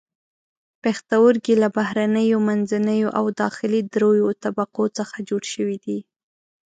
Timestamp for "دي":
5.85-5.99